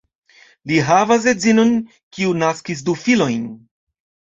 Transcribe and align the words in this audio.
Li 0.71 0.79
havas 0.87 1.29
edzinon, 1.33 1.75
kiu 2.19 2.35
naskis 2.47 2.87
du 2.91 3.01
filojn. 3.07 3.51